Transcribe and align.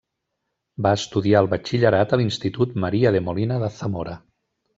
Va 0.87 0.93
estudiar 0.99 1.43
el 1.45 1.49
batxillerat 1.51 2.15
a 2.17 2.19
l'Institut 2.23 2.73
Maria 2.85 3.13
de 3.19 3.23
Molina 3.27 3.61
de 3.67 3.71
Zamora. 3.79 4.19